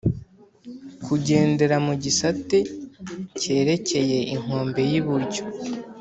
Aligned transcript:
Kugendera 1.05 1.75
mu 1.85 1.93
gisate 2.03 2.57
kerekeye 3.39 4.17
inkombe 4.35 4.81
y’iburyo 4.91 5.43